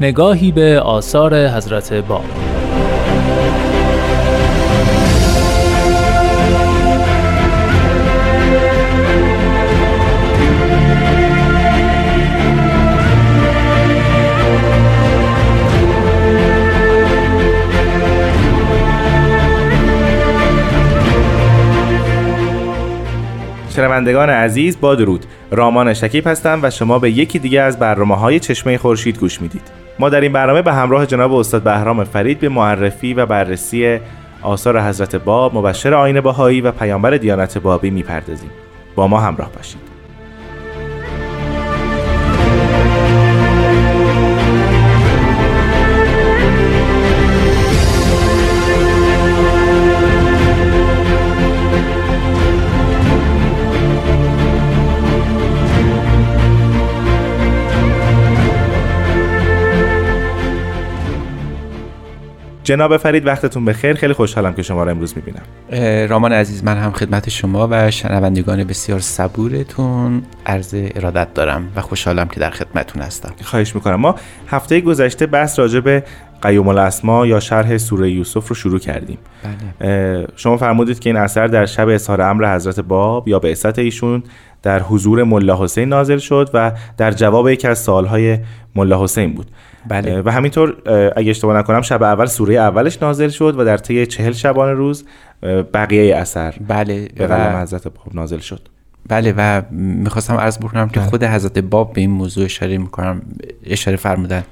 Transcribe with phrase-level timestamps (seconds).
[0.00, 2.24] نگاهی به آثار حضرت باب
[23.76, 25.24] شنوندگان عزیز با درود.
[25.50, 29.89] رامان شکیب هستم و شما به یکی دیگه از برنامه های چشمه خورشید گوش می‌دید.
[30.00, 33.98] ما در این برنامه به همراه جناب استاد بهرام فرید به معرفی و بررسی
[34.42, 38.50] آثار حضرت باب مبشر آین باهایی و پیامبر دیانت بابی می‌پردازیم.
[38.94, 39.89] با ما همراه باشید.
[62.70, 63.94] جناب فرید وقتتون بخیر.
[63.94, 65.42] خیلی خوشحالم که شما رو امروز می‌بینم.
[66.08, 72.28] رامان عزیز من هم خدمت شما و شنوندگان بسیار صبورتون عرض ارادت دارم و خوشحالم
[72.28, 73.32] که در خدمتون هستم.
[73.42, 73.94] خواهش می‌کنم.
[73.94, 74.14] ما
[74.48, 76.04] هفته گذشته بحث راجع به
[76.42, 79.18] قیوم الاسما یا شرح سوره یوسف رو شروع کردیم.
[79.80, 80.26] بله.
[80.36, 84.22] شما فرمودید که این اثر در شب اظهار امر حضرت باب یا به ایشون
[84.62, 88.38] در حضور ملا حسین نازل شد و در جواب یکی از سوالهای
[88.74, 89.46] ملا حسین بود.
[89.88, 90.22] بله.
[90.22, 90.76] و همینطور
[91.16, 95.04] اگه اشتباه نکنم شب اول سوره اولش نازل شد و در طی چهل شبانه روز
[95.74, 98.68] بقیه اثر بله به قلم حضرت باب نازل شد
[99.08, 101.08] بله و می‌خواستم عرض بکنم که بله.
[101.08, 103.22] خود حضرت باب به این موضوع اشاره می‌کنم
[103.66, 104.44] اشاره فرمودن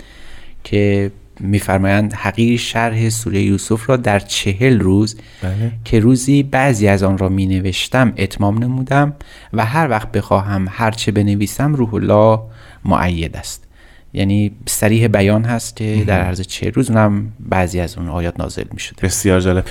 [0.65, 1.11] که
[1.41, 5.73] میفرمایند حقیر شرح سوره یوسف را در چهل روز بله.
[5.85, 9.13] که روزی بعضی از آن را می نوشتم اتمام نمودم
[9.53, 12.41] و هر وقت بخواهم هرچه بنویسم روح الله
[12.85, 13.68] معید است
[14.13, 18.65] یعنی سریح بیان هست که در عرض چه روز اونم بعضی از اون آیات نازل
[18.73, 19.65] می شده بسیار جالب.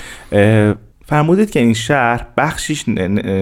[1.05, 2.83] فرمودید که این شهر بخشیش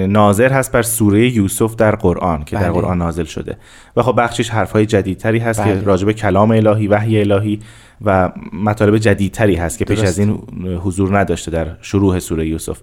[0.08, 2.66] ناظر هست بر سوره یوسف در قرآن که بله.
[2.66, 3.58] در قرآن نازل شده.
[3.96, 5.80] و خب بخشیش حرفهای جدیدتری هست بله.
[5.80, 7.60] که راجب کلام الهی وحی الهی
[8.06, 10.40] و مطالب جدیدتری هست که پیش از این
[10.84, 12.80] حضور نداشته در شروع سوره یوسف.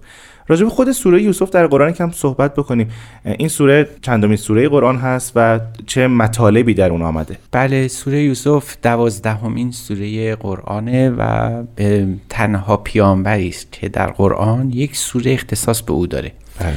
[0.47, 2.89] راجب خود سوره یوسف در قرآن کم صحبت بکنیم.
[3.25, 8.75] این سوره چندمین سوره قرآن هست و چه مطالبی در اون آمده؟ بله سوره یوسف
[8.83, 11.51] دوازدهمین سوره قرآنه و
[12.29, 16.31] تنها پیامبری است که در قرآن یک سوره اختصاص به او داره.
[16.59, 16.73] بله.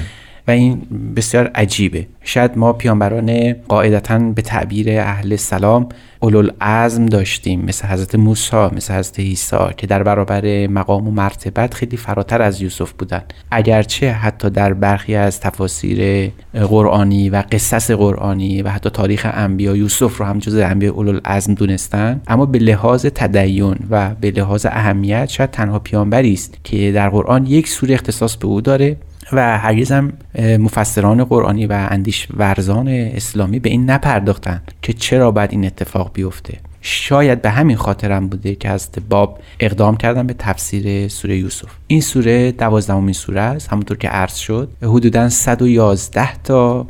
[0.49, 0.83] و این
[1.17, 2.07] بسیار عجیبه.
[2.23, 5.89] شاید ما پیانبران قاعدتا به تعبیر اهل سلام
[6.21, 11.97] اولوالعزم داشتیم مثل حضرت موسی مثل حضرت عیسی که در برابر مقام و مرتبت خیلی
[11.97, 13.23] فراتر از یوسف بودن.
[13.51, 20.17] اگرچه حتی در برخی از تفاسیر قرآنی و قصص قرآنی و حتی تاریخ انبیا یوسف
[20.17, 25.51] رو هم جز انبیا اولوالعزم دونستن اما به لحاظ تدین و به لحاظ اهمیت شاید
[25.51, 28.97] تنها پیانبری است که در قرآن یک سوره اختصاص به او داره.
[29.33, 35.53] و هرگز هم مفسران قرآنی و اندیش ورزان اسلامی به این نپرداختن که چرا باید
[35.53, 36.59] این اتفاق بیفته.
[36.81, 41.69] شاید به همین خاطرم بوده که از باب اقدام کردن به تفسیر سوره یوسف.
[41.87, 44.69] این سوره دوازدهمین سوره است همونطور که عرض شد.
[44.83, 46.87] حدودا 111 تا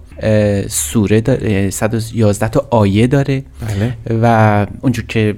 [0.68, 3.42] سوره 111 تا آیه داره.
[3.68, 4.18] بله.
[4.22, 5.36] و اونجور که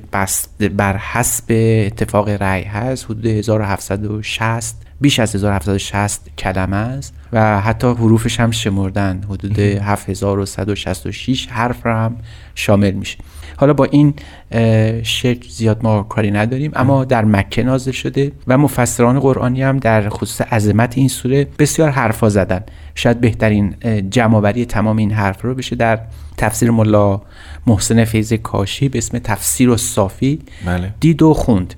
[0.77, 1.45] بر حسب
[1.87, 9.23] اتفاق رأی هست حدود 1760 بیش از 1760 کلمه است و حتی حروفش هم شمردن.
[9.31, 12.17] حدود 7166 حرف را هم
[12.55, 13.19] شامل میشه.
[13.57, 14.15] حالا با این
[15.03, 20.09] شکل زیاد ما کاری نداریم اما در مکه نازل شده و مفسران قرآنی هم در
[20.09, 22.61] خصوص عظمت این سوره بسیار حرفا زدن.
[22.95, 23.75] شاید بهترین
[24.11, 26.01] جمعآوری تمام این حرف رو بشه در
[26.37, 27.21] تفسیر ملا
[27.67, 30.95] محسن فیض کاشی به اسم تفسیر و صافی بله.
[31.01, 31.75] دید و خوند.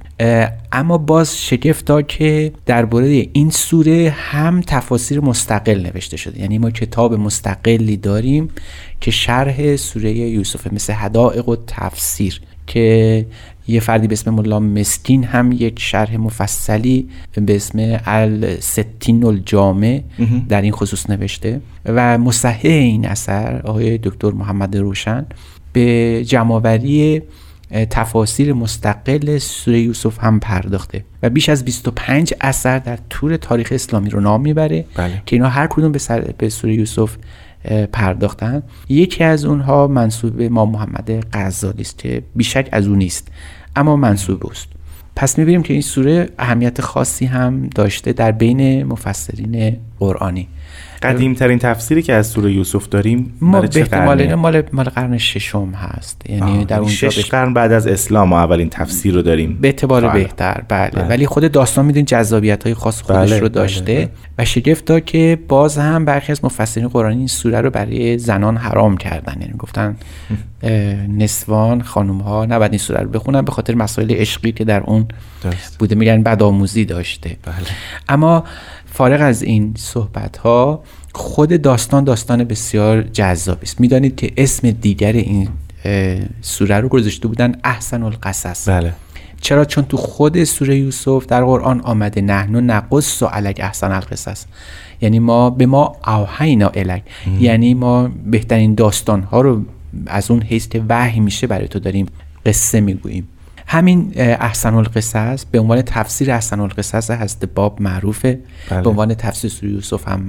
[0.73, 6.41] اما باز شگفت که درباره این سوره هم تفاسیر مستقل نوشته شده.
[6.41, 8.49] یعنی ما کتاب مستقلی داریم
[9.01, 13.27] که شرح سوره یوسف مثل حدائق و تفسیر که
[13.69, 17.09] یه فردی به اسم ملا مسکین هم یک شرح مفصلی
[17.47, 20.03] به اسم الستین الجامع
[20.49, 21.61] در این خصوص نوشته.
[21.87, 25.27] و مصحح این اثر آقای دکتر محمد روشن
[25.73, 27.23] به جمعوری
[27.71, 34.11] تفاسیر مستقل سوره یوسف هم پرداخته و بیش از 25 اثر در طول تاریخ اسلامی
[34.11, 35.23] رو نام می‌بره بله.
[35.27, 37.17] که اینا هر کدوم به, سر به سوره یوسف
[37.93, 38.63] پرداختن.
[38.89, 43.29] یکی از اونها منصوب به ما محمد غزالی است که بیشک از اون نیست
[43.77, 44.69] اما منصوب است
[45.17, 50.49] پس می‌بینیم که این سوره اهمیت خاصی هم داشته در بین مفسرین قرآنی.
[51.03, 55.71] قدیم ترین تفسیری که از سوره یوسف داریم ما به احتمال مال مال قرن ششم
[55.71, 59.69] هست یعنی در اونجا شش قرن بعد از اسلام ما اولین تفسیر رو داریم به
[59.69, 60.09] اعتبار.
[60.09, 60.91] بهتر بله.
[60.91, 61.05] بله.
[61.05, 64.11] ولی خود داستان می‌دونید جذابیت های خاص خودش بله، رو داشته بله، بله.
[64.39, 68.57] و شگفت دا که باز هم برخی از مفسرین قرآنی این سوره رو برای زنان
[68.57, 69.97] حرام کردن یعنی گفتن
[71.19, 75.07] نسوان خانم ها نباید این سوره رو بخونن به خاطر مسائل عشقی که در اون
[75.43, 75.79] درست.
[75.79, 77.55] بوده میگن بدآموزی داشته بله.
[78.09, 78.45] اما
[78.93, 80.83] فارغ از این صحبت ها
[81.13, 83.81] خود داستان داستان بسیار جذابی است.
[83.81, 85.49] می‌دانید که اسم دیگر این
[86.41, 88.69] سوره رو گذاشته بودن احسن القصص.
[88.69, 88.93] بله.
[89.41, 94.45] چرا؟ چون تو خود سوره یوسف در قرآن آمده نحنو نقص و علک احسن القصص.
[95.01, 97.03] یعنی ما به ما اوحینا الک
[97.41, 99.63] یعنی ما بهترین داستان ها رو
[100.07, 102.07] از اون حیث که وحی میشه برای تو داریم
[102.47, 103.29] قصه می‌گوییم.
[103.71, 108.41] همین احسن القصص به عنوان تفسیر احسن القصص حضرت باب معروفه.
[108.71, 108.83] بله.
[108.83, 110.21] به عنوان تفسیر سوره یوسف هم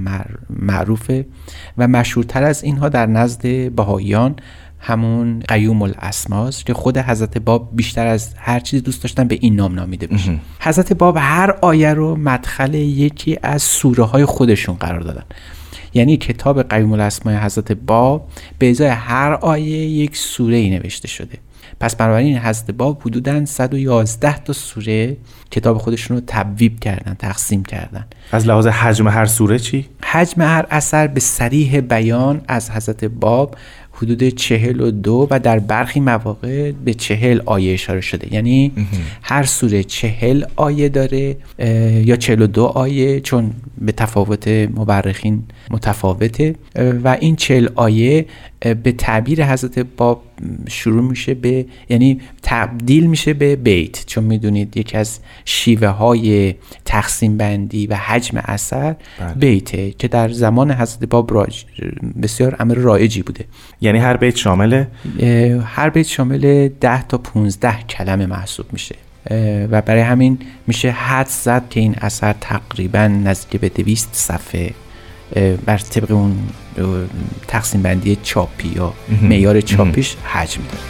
[0.50, 1.26] معروفه.
[1.78, 4.36] و مشهورتر از اینها در نزد بهاییان
[4.78, 9.56] همون قیوم الاسماس که خود حضرت باب بیشتر از هر چیزی دوست داشتن به این
[9.56, 10.38] نام نامیده بشه.
[10.60, 15.24] حضرت باب هر آیه رو مدخل یکی از سوره های خودشون قرار دادن.
[15.94, 18.28] یعنی کتاب قیوم الاسماء حضرت باب
[18.58, 21.38] به ازای هر آیه یک سوره ای نوشته شده
[21.80, 25.16] پس بنابراین حضرت باب حدودا 111 تا سوره
[25.50, 30.66] کتاب خودشون رو تبویب کردن تقسیم کردن از لحاظ حجم هر سوره چی؟ حجم هر
[30.70, 33.56] اثر به سریح بیان از حضرت باب
[33.92, 38.34] حدود چهل و دو و در برخی مواقع به چهل آیه اشاره شده.
[38.34, 38.72] یعنی
[39.22, 41.36] هر سوره چهل آیه داره
[42.04, 46.54] یا چهل و دو آیه چون به تفاوت مورخین متفاوته.
[47.04, 48.26] و این چهل آیه
[48.62, 50.22] به تعبیر حضرت باب
[50.68, 54.06] شروع میشه به یعنی تبدیل میشه به بیت.
[54.06, 56.54] چون می‌دونید یکی از شیوه های
[56.84, 59.34] تقسیم بندی و حجم اثر بله.
[59.34, 61.64] بیته که در زمان حضرت باب راج
[62.22, 63.44] بسیار امر رایجی بوده.
[63.80, 64.84] یعنی هر بیت شامل؟
[65.64, 68.94] هر بیت شامل 10 تا 15 کلمه محسوب میشه.
[69.70, 74.70] و برای همین میشه حد زد که این اثر تقریبا نزدیک به 200 صفحه
[75.66, 76.36] بر طبق اون
[77.48, 78.92] تقسیم بندی چاپی یا
[79.22, 80.82] معیار چاپیش حجم داره.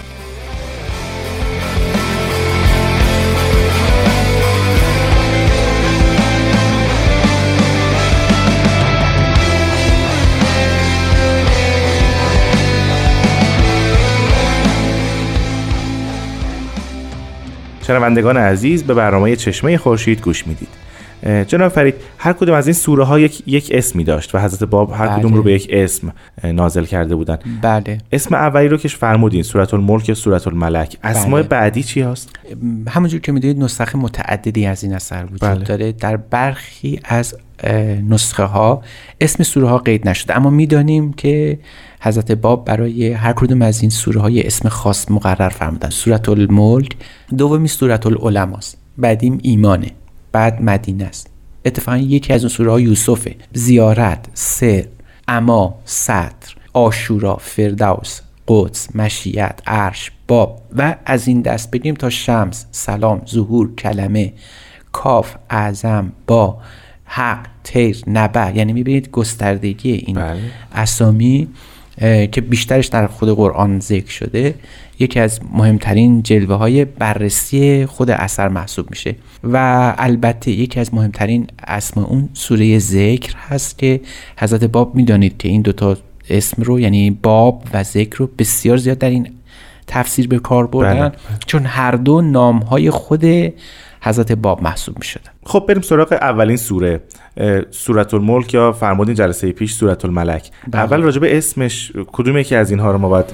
[17.87, 20.82] شنوندگان عزیز به برنامه چشمه خورشید گوش می‌دید.
[21.23, 24.93] جناب فرید هر کدوم از این سوره ها یک, یک اسمی داشت و حضرت باب
[24.93, 25.19] هر بله.
[25.19, 26.13] کدوم رو به یک اسم
[26.45, 27.39] نازل کرده بودن.
[27.63, 27.99] بله.
[28.13, 31.49] اسم اولی رو که فرمودین سورت الملک یا سورت الملک اسماء بله.
[31.49, 32.31] بعدی چی هست
[32.89, 35.65] همونجور که می‌دونید نسخه متعددی از این اثر وجود بله.
[35.65, 35.93] داره.
[35.93, 37.35] در برخی از
[38.09, 38.83] نسخه ها
[39.21, 40.37] اسم سوره ها قید نشده.
[40.37, 41.59] اما می‌دانیم که
[42.01, 45.91] حضرت باب برای هر کدوم از این سوره های اسم خاص مقرر فرمودن.
[45.91, 46.97] سورت الملک
[47.37, 49.87] دومی سورت العلماست بعدیم ایمانه.
[50.33, 51.27] بعد مدینه است.
[51.65, 53.37] اتفاقا یکی از اون سوره ها یوسفه.
[53.53, 54.85] زیارت سر
[55.29, 62.67] اما سطر آشورا فردوس قدس مشیت عرش باب و از این دست بگیم تا شمس
[62.71, 64.33] سلام ظهور کلمه
[64.93, 66.59] کاف اعظم با
[67.05, 68.57] حق تیر نبع.
[68.57, 70.41] یعنی می‌بینید گستردگی این بله.
[70.73, 71.49] اسامی
[72.33, 74.55] که بیشترش در خود قرآن ذکر شده.
[75.03, 79.17] یکی از مهمترین جلوه های بررسی خود اثر محسوب میشه.
[79.45, 84.01] و البته یکی از مهمترین اسم اون سوره ذکر هست که
[84.39, 85.97] حضرت باب می‌دانید که این دوتا
[86.31, 89.31] اسم رو یعنی باب و ذکر رو بسیار زیاد در این
[89.87, 91.09] تفسیر به کار بردن.
[91.09, 91.19] بله.
[91.47, 93.25] چون هر دو نام های خود
[94.05, 97.01] حضرت باب محسوب می شدن خب بریم سراغ اولین سوره.
[97.71, 100.83] سورت الملک یا فرمودین جلسه پیش سورت الملک بله.
[100.83, 103.25] اول راجع به اسمش کدوم یکی از اینها رو ما باید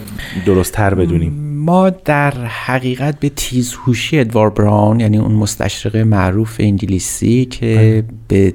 [0.46, 7.44] درست تر بدونیم؟ ما در حقیقت به تیزهوشی ادوار براون یعنی اون مستشرق معروف انگلیسی
[7.44, 8.54] که به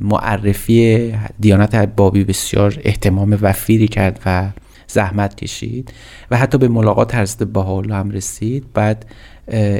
[0.00, 4.48] معرفی دیانت بابی بسیار احتمام وفیری کرد و
[4.86, 5.92] زحمت کشید
[6.30, 9.06] و حتی به ملاقات حضرت بهاءالله هم رسید بعد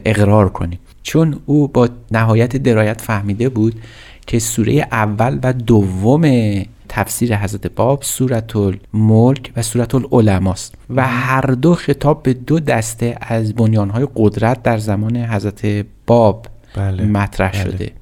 [0.05, 0.79] اقرار کنیم.
[1.03, 3.75] چون او با نهایت درایت فهمیده بود
[4.27, 6.23] که سوره اول و دوم
[6.89, 13.17] تفسیر حضرت باب سورت الملک و سورت العلماست و هر دو خطاب به دو دسته
[13.21, 17.05] از بنیانهای قدرت در زمان حضرت باب بله.
[17.05, 17.63] مطرح بله.
[17.63, 17.93] شده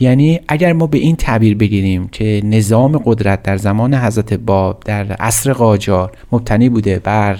[0.00, 5.12] یعنی اگر ما به این تعبیر بگیریم که نظام قدرت در زمان حضرت باب در
[5.12, 7.38] عصر قاجار مبتنی بوده بر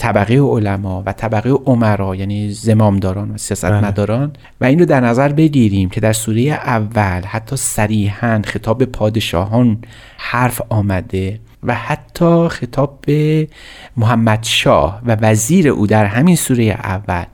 [0.00, 4.32] طبقه علما و طبقه عمرا یعنی زمامداران و سیاستمداران.
[4.60, 9.78] و این رو در نظر بگیریم که در سوره اول حتی صریحا خطاب به پادشاهان
[10.16, 13.48] حرف آمده و حتی خطاب به
[13.96, 17.24] محمد شاه و وزیر او در همین سوره اول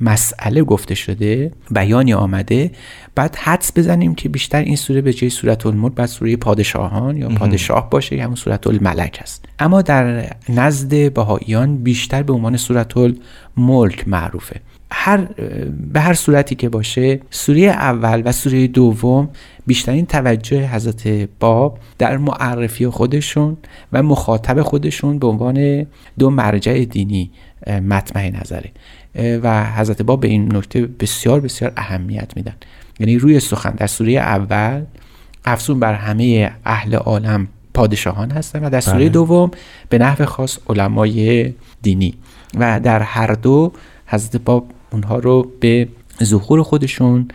[0.00, 2.70] مسئله گفته شده بیانی آمده
[3.16, 7.28] بعد حدس بزنیم که بیشتر این سوره به جای سورت الملک بعد سوره پادشاهان یا
[7.28, 12.92] پادشاه باشه یا همون سورت الملک است اما در نزد بهاییان بیشتر به عنوان سورت
[12.96, 14.60] الملک معروفه.
[14.90, 15.16] هر
[15.92, 19.28] به هر صورتی که باشه سوره اول و سوره دوم
[19.66, 23.56] بیشترین توجه حضرت باب در معرفی خودشون
[23.92, 25.86] و مخاطب خودشون به عنوان
[26.18, 27.30] دو مرجع دینی
[27.66, 28.70] مطمع نظره.
[29.42, 32.54] و حضرت باب به این نکته بسیار بسیار اهمیت میدن.
[33.00, 34.82] یعنی روی سخن در سوره اول
[35.44, 39.08] افزون بر همه اهل عالم پادشاهان هستن و در سوره بله.
[39.08, 39.50] دوم
[39.88, 42.14] به نحو خاص علمای دینی
[42.58, 43.72] و در هر دو
[44.06, 45.88] حضرت باب اونها رو به
[46.24, 47.28] ظهور خودشون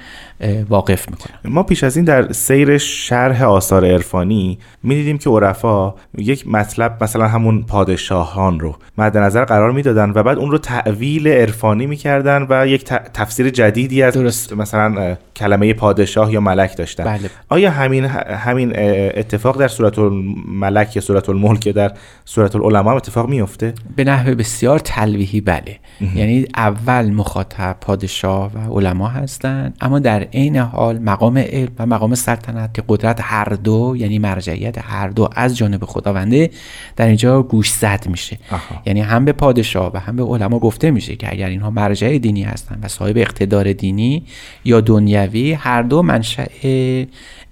[0.69, 1.53] واقف می‌کنن.
[1.53, 7.27] ما پیش از این در سیر شرح آثار عرفانی می‌دیدیم که عرفا یک مطلب مثلا
[7.27, 12.67] همون پادشاهان رو مد نظر قرار می‌دادن و بعد اون رو تعویل عرفانی می‌کردن و
[12.67, 14.53] یک تفسیر جدیدی از درست.
[14.53, 17.03] مثلا کلمه پادشاه یا ملک داشتن.
[17.03, 17.29] بله.
[17.49, 21.91] آیا همین همین اتفاق در صورت الملک یا صورت الملک یا در
[22.25, 25.79] صورت العلماء هم اتفاق میفته به نحو بسیار تلویحی بله.
[26.15, 32.15] یعنی اول مخاطب پادشاه و علما هستند اما در عین حال مقام علم و مقام
[32.15, 36.49] سلطنت که قدرت هر دو یعنی مرجعیت هر دو از جانب خداونده
[36.95, 38.37] در اینجا گوش زد میشه.
[38.51, 38.81] آها.
[38.85, 42.43] یعنی هم به پادشاه و هم به علما گفته میشه که اگر اینها مرجع دینی
[42.43, 44.23] هستند و صاحب اقتدار دینی
[44.65, 46.45] یا دنیوی هر دو منشأ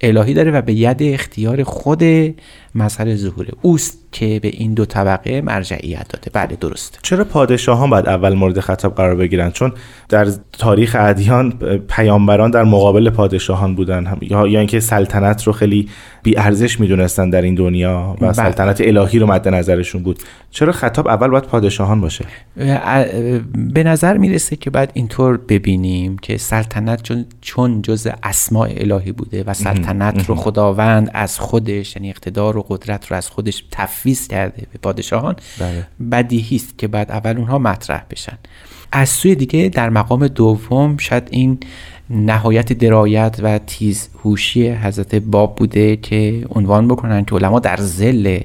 [0.00, 2.04] الهی داره و به ید اختیار خود
[2.74, 3.52] مظهر ظهوره.
[3.62, 3.98] اوست.
[4.12, 6.30] که به این دو طبقه مرجعیت داده.
[6.32, 6.98] بله درسته.
[7.02, 9.72] چرا پادشاهان باید اول مورد خطاب قرار بگیرن؟ چون
[10.08, 11.52] در تاریخ ادیان
[11.88, 15.88] پیامبران در مقابل پادشاهان بودن هم یا یا اینکه سلطنت رو خیلی
[16.22, 18.32] بی ارزش می‌دونستن در این دنیا و بله.
[18.32, 20.18] سلطنت الهی رو مد نظرشون بود.
[20.50, 22.24] چرا خطاب اول باید پادشاهان باشه؟
[23.54, 29.44] به نظر می‌رسه که باید اینطور ببینیم که سلطنت چون, چون جز اسماع الهی بوده
[29.44, 34.66] و سلطنت رو خداوند از خودش یعنی اقتدار و قدرت رو از خودش تفویض کرده
[34.72, 35.86] به پادشاهان بله.
[36.10, 38.38] بدیهی است که بعد اول اونها مطرح بشن.
[38.92, 41.58] از سوی دیگه در مقام دوم شاید این
[42.10, 48.38] نهایت درایت و تیزهوشی حضرت باب بوده که عنوان بکنن که علما در زل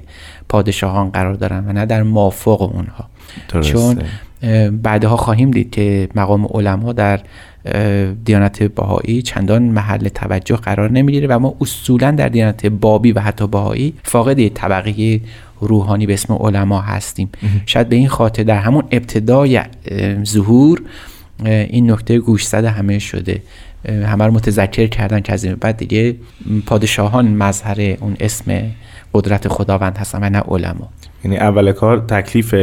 [0.50, 3.10] پادشاهان قرار دارن و نه در مافوق اونها.
[3.50, 3.74] درسته.
[3.74, 4.00] چون
[4.70, 7.20] بعدها خواهیم دید که مقام علما در
[8.26, 13.48] دیانت بهایی چندان محل توجه قرار نمی‌گیره و ما اصولا در دیانت بابی و حتی
[13.48, 15.22] بهایی فاقد طبقه
[15.60, 17.30] روحانی به اسم علما هستیم.
[17.66, 19.62] شاید به این خاطر در همون ابتدای
[20.24, 20.82] ظهور
[21.46, 23.42] این نکته گوش زده همه شده.
[23.90, 26.16] همه رو متذکر کردن که از این بعد دیگه
[26.66, 28.64] پادشاهان مظهر اون اسم
[29.14, 30.90] قدرت خداوند هستن و نه علما.
[31.24, 32.54] یعنی اول کار تکلیف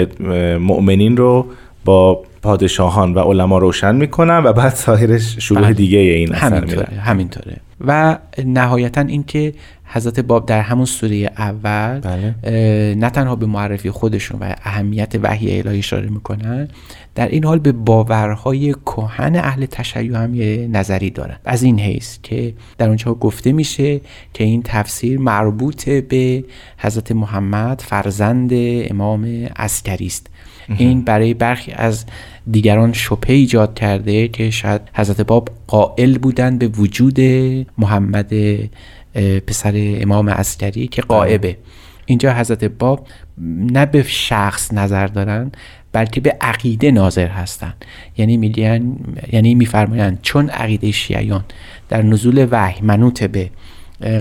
[0.61, 1.47] مؤمنین رو
[1.85, 5.73] با پادشاهان و علما روشن می‌کنن و بعد سایر شروع.
[5.73, 7.57] دیگه این اثر همینطوره همینطوره.
[7.87, 12.35] و نهایتا اینکه حضرت باب در همون سوره اول بله.
[12.95, 16.69] نه تنها به معرفی خودشون و اهمیت وحی الهی اشاره می‌کنن
[17.15, 21.37] در این حال به باورهای کهن اهل تشیع هم یه نظری دارن.
[21.45, 24.01] از این حیث که در اونجا گفته میشه
[24.35, 26.45] که این تفسیر مربوط به
[26.79, 29.25] حضرت محمد فرزند امام
[29.57, 30.27] عسکری است.
[30.79, 32.05] این برای برخی از
[32.51, 37.21] دیگران شبهه ایجاد کرده که شاید حضرت باب قائل بودن به وجود
[37.79, 38.33] محمد
[39.47, 41.57] پسر امام عسکری که قائبه.
[42.07, 43.07] اینجا حضرت باب
[43.73, 45.53] نه به شخص نظر دارن
[45.93, 47.85] بلکه به عقیده ناظر هستند
[48.17, 48.97] یعنی میگن
[49.33, 51.45] یعنی میفرمایند چون عقیده شیعیان
[51.89, 53.51] در نزول وحی منوط به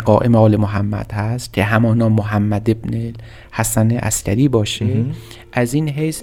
[0.06, 3.14] قائم آل محمد هست که همانا محمد ابن
[3.52, 5.06] حسن عسکری باشه
[5.54, 6.22] از این حیث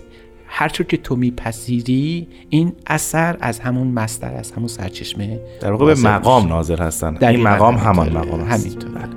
[0.48, 6.00] هرچون که تو میپذیری این اثر از همون مصدر از همون سرچشمه در واقع به
[6.00, 6.48] مقام.
[6.48, 8.08] ناظر هستن این مقام همان.
[8.08, 9.08] مقام است همینطوره.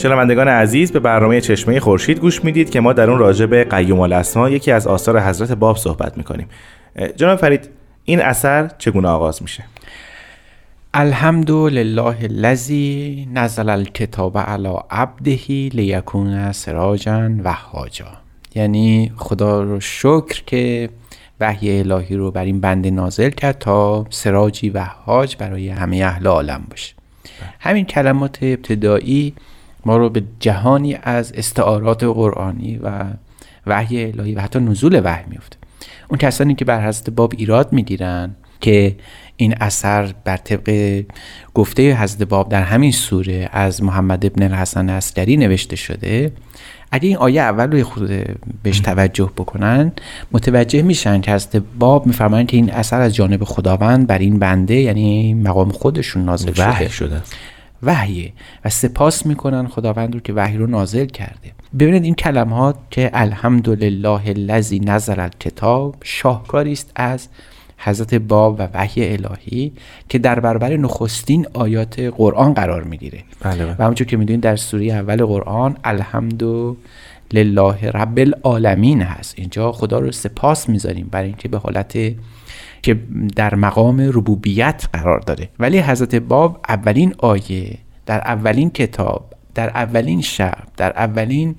[0.00, 4.00] شنوندگان عزیز به برنامه چشمه خورشید گوش می‌دید که ما در اون راجع به قیوم
[4.00, 6.48] الاسما یکی از آثار حضرت باب صحبت می‌کنیم.
[7.16, 7.68] جناب فرید
[8.04, 9.64] این اثر چگونه آغاز میشه؟
[10.94, 15.38] الحمد لله الذی نزل الکتاب علی عبده
[15.72, 18.06] لیکون سراجا و حاجا
[18.54, 20.88] یعنی خدا رو شکر که
[21.40, 26.26] وحی الهی رو بر این بنده نازل کرد تا سراجی و حاج برای همه اهل
[26.26, 26.94] عالم باشه.
[27.60, 29.34] همین کلمات ابتدایی
[29.84, 33.04] ما رو به جهانی از استعارات قرآنی و
[33.66, 35.56] وحی الهی و حتی نزول وحی میفته
[36.08, 38.96] اون کسانی که بر حضرت باب ایراد می‌گیرن که
[39.36, 41.02] این اثر بر طبق
[41.54, 46.32] گفته حضرت باب در همین سوره از محمد ابن الحسن اسکری نوشته شده
[46.92, 48.10] اگه این آیه اول رو خود
[48.62, 49.92] بهش توجه بکنن
[50.32, 54.74] متوجه میشن که حضرت باب میفرمایند که این اثر از جانب خداوند بر این بنده
[54.74, 56.88] یعنی مقام خودشون نازل شده.
[56.88, 57.22] شده.
[57.82, 58.32] وحیه
[58.64, 64.22] و سپاس می‌کنن خداوند رو که وحی رو نازل کرده ببینید این کلمات که الحمدلله
[64.26, 67.28] الذی نزل الکتاب شاهکاری است از
[67.78, 69.72] حضرت باب و وحی الهی
[70.08, 73.76] که در برابر نخستین آیات قرآن قرار می‌گیره بله بله.
[73.78, 76.42] و همونجور که می‌دونید در سوره اول قرآن الحمد
[77.32, 81.98] لله رب العالمین هست اینجا خدا رو سپاس می‌ذاریم برای اینکه به حالت
[82.82, 82.98] که
[83.36, 90.20] در مقام ربوبیت قرار داره ولی حضرت باب اولین آیه در اولین کتاب در اولین
[90.20, 91.54] شب در اولین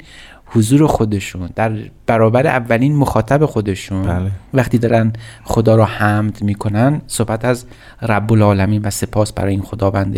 [0.45, 1.71] حضور خودشون در
[2.05, 4.31] برابر اولین مخاطب خودشون بله.
[4.53, 5.13] وقتی دارن
[5.43, 7.65] خدا رو حمد می‌کنن صحبت از
[8.01, 10.17] رب العالمین و سپاس برای این خداوند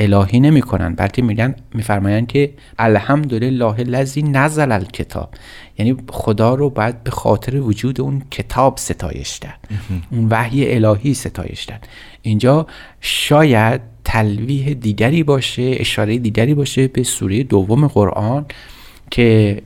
[0.00, 0.94] الهی نمی‌کنن.
[0.94, 5.34] بلکه میگن میفرمایند که الحمدلله الذی نزل الکتاب.
[5.78, 9.68] یعنی خدا رو باید به خاطر وجود اون کتاب ستایش کرد
[10.10, 11.88] اون وحی الهی ستایش کرد
[12.22, 12.66] اینجا
[13.00, 18.46] شاید تلویح دیگری باشه اشاره دیگری باشه به سوره دوم قرآن
[19.10, 19.62] که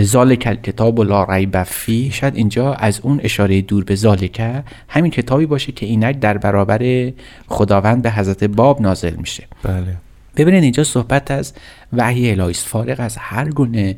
[0.00, 5.10] ذالک کتاب و لا ریب فی شاید اینجا از اون اشاره دور به ذالکه همین
[5.10, 7.12] کتابی باشه که اینک در برابر
[7.48, 9.44] خداوند به حضرت باب نازل میشه.
[9.62, 9.96] بله.
[10.36, 11.52] ببینید اینجا صحبت از
[11.92, 12.66] وحی الهی است.
[12.66, 13.96] فارغ از هر گونه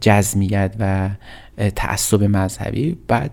[0.00, 1.10] جزمیت و
[1.76, 3.30] تعصب مذهبی بعد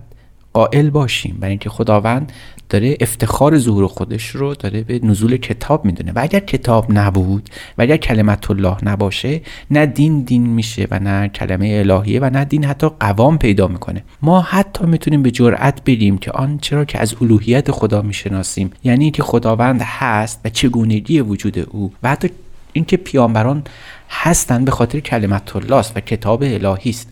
[0.53, 1.37] قائل باشیم.
[1.39, 2.31] برای اینکه خداوند
[2.69, 6.11] داره افتخار ظهور خودش رو داره به نزول کتاب می‌دونه.
[6.11, 11.27] و اگر کتاب نبود و اگر کلمت الله نباشه نه دین دین میشه و نه
[11.27, 14.03] کلمه الهیه و نه دین حتی قوام پیدا می‌کنه.
[14.21, 18.71] ما حتی می‌تونیم به جرأت بگیم که آن چرا که از الوهیت خدا می‌شناسیم.
[18.83, 22.29] یعنی که خداوند هست و چگونگی وجود او و حتی
[22.73, 23.63] اینکه پیامبران
[24.09, 27.09] هستند به خاطر کلمت الله است و کتاب الهی است.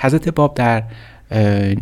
[0.00, 0.82] حضرت باب در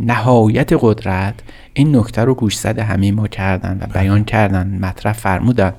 [0.00, 1.34] نهایت قدرت
[1.74, 5.72] این نکته رو گوشزد همه ما کردن و بیان کردن مطرح فرمودن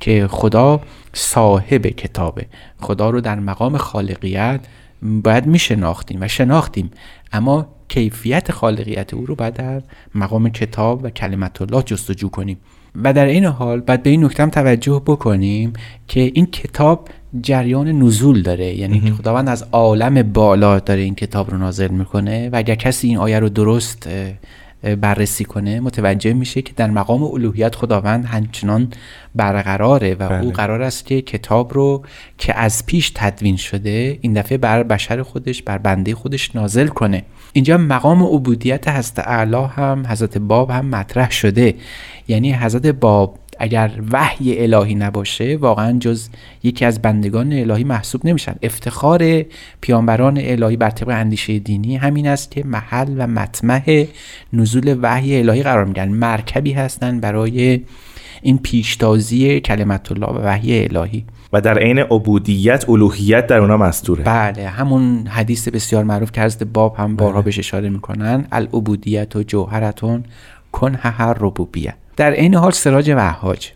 [0.00, 0.80] که خدا
[1.12, 2.46] صاحب کتابه.
[2.80, 4.60] خدا رو در مقام خالقیت
[5.02, 6.90] باید میشناختیم و شناختیم.
[7.32, 9.82] اما کیفیت خالقیت او رو باید در
[10.14, 12.58] مقام کتاب و کلمت الله جستجو کنیم.
[13.04, 15.72] و در این حال باید به این نکته هم توجه بکنیم
[16.08, 17.08] که این کتاب
[17.42, 18.74] جریان نزول داره.
[18.74, 23.18] یعنی خداوند از عالم بالا داره این کتاب رو نازل می‌کنه و اگر کسی این
[23.18, 24.08] آیه رو درست
[24.82, 28.88] بررسی کنه متوجه میشه که در مقام الوهیت خداوند همچنان
[29.34, 30.44] برقراره و بله.
[30.44, 32.02] او قرار است که کتاب رو
[32.38, 37.22] که از پیش تدوین شده این دفعه بر بشر خودش بر بنده خودش نازل کنه
[37.52, 41.74] اینجا مقام عبودیت حضرت اعلی هم حضرت باب هم مطرح شده
[42.28, 46.28] یعنی حضرت باب اگر وحی الهی نباشه واقعا جز
[46.62, 48.54] یکی از بندگان الهی محسوب نمیشن.
[48.62, 49.44] افتخار
[49.80, 54.06] پیامبران الهی بر طبق اندیشه دینی همین است که محل و مطمع
[54.52, 57.80] نزول وحی الهی قرار میگن مرکبی هستن برای
[58.42, 61.24] این پیشتازی کلمت الله و وحی الهی.
[61.52, 64.24] و در عین عبودیت الوهیت در اونا مستوره.
[64.24, 68.46] بله همون حدیث بسیار معروف که حضرت باب هم بارها بهش اشاره می‌کنن.
[68.52, 70.24] العبودیت و جوهرتون
[70.72, 73.72] کن هر ربوبیه در عین حال سراج وهاج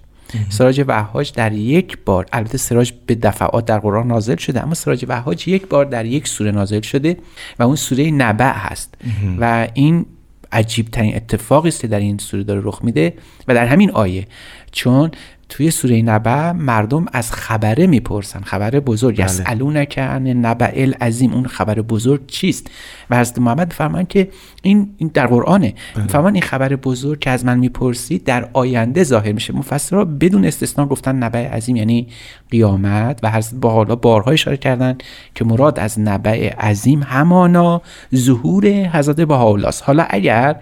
[0.49, 5.05] سراج وهاج در یک بار البته سراج به دفعات در قرآن نازل شده اما سراج
[5.09, 7.17] وهاج یک بار در یک سوره نازل شده
[7.59, 8.95] و اون سوره نبع هست.
[9.41, 10.07] و این
[10.53, 13.15] عجیب ترین اتفاقی است که در این سوره داره رخ میده
[13.49, 14.27] و در همین آیه
[14.73, 15.11] چون
[15.51, 18.41] توی سوره نبع مردم از خبره می‌پرسن.
[18.41, 19.17] خبر بزرگ.
[19.17, 19.25] بله.
[19.25, 21.33] یسالونک عن نبع العظیم.
[21.33, 22.71] اون خبر بزرگ چیست؟
[23.11, 24.29] و حضرت محمد فرمان که
[24.63, 25.75] این, در قرآنه.
[26.09, 29.57] فرمان این خبر بزرگ که از من می‌پرسید در آینده ظاهر میشه.
[29.57, 32.09] مفسرها بدون استثنا گفتن نبع عظیم یعنی
[32.51, 34.99] قیامت و حضرت با حالا بارها اشاره کردن
[35.35, 37.83] که مراد از نبع عظیم همانا
[38.15, 40.57] ظهور حضرت بهاءالله حالا اگر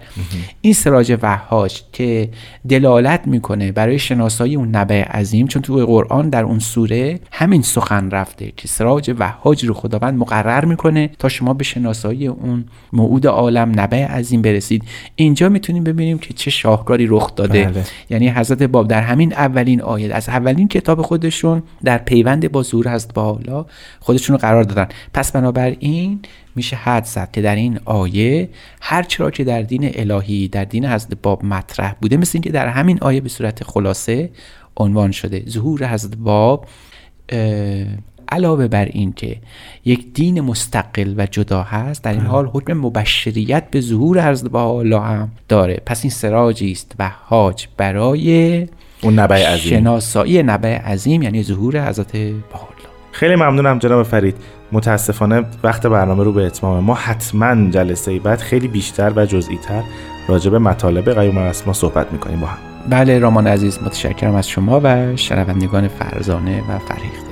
[0.61, 2.29] این سراج وهاج که
[2.69, 8.11] دلالت می‌کنه برای شناسایی اون نبع عظیم چون تو قرآن در اون سوره همین سخن
[8.11, 13.71] رفته که سراج وهاج رو خداوند مقرر می‌کنه تا شما به شناسایی اون موعود عالم
[13.75, 14.83] نبع عظیم برسید.
[15.15, 17.63] اینجا می‌تونیم ببینیم که چه شاهکاری رخ داده.
[17.63, 17.83] بله.
[18.09, 22.93] یعنی حضرت باب در همین اولین آیه از اولین کتاب خودشون در پیوند با ظهور
[22.93, 23.65] حضرت حالا
[23.99, 24.87] خودشون رو قرار دادن.
[25.13, 26.19] پس بنابراین
[26.55, 28.49] میشه حد زد که در این آیه
[28.81, 32.67] هر چرا که در دین الهی در دین حضرت باب مطرح بوده مثل اینکه در
[32.67, 34.29] همین آیه به صورت خلاصه
[34.77, 35.43] عنوان شده.
[35.49, 36.65] ظهور حضرت باب
[38.31, 39.37] علاوه بر این که
[39.85, 44.99] یک دین مستقل و جدا هست در این حال حکم مبشریت به ظهور حضرت الله
[44.99, 45.81] هم داره.
[45.85, 48.67] پس این سراجی است و حاج برای
[49.01, 49.79] اون نبع عظیم.
[49.79, 52.89] شناسایی نبع عظیم یعنی ظهور حضرت بهاءالله.
[53.11, 54.35] خیلی ممنونم جناب فرید.
[54.71, 56.83] متاسفانه وقت برنامه رو به اتمام.
[56.83, 59.83] ما حتما جلسه بعد خیلی بیشتر و جزئی تر
[60.27, 62.57] راجع به مطالب قیوم اسما صحبت می‌کنیم با هم.
[62.89, 67.29] بله رامان عزیز متشکرم از شما و شنوندگان فرزانه و فرهیخته.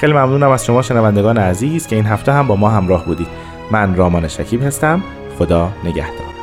[0.00, 3.28] خیلی ممنونم از شما شنوندگان عزیز که این هفته هم با ما همراه بودید.
[3.70, 5.02] من رامان شکیب هستم.
[5.38, 6.35] خدا نگهدار.